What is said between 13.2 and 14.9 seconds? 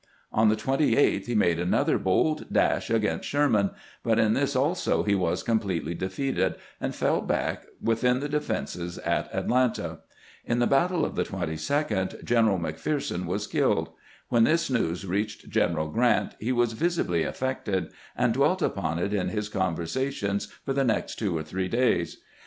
was killed. When this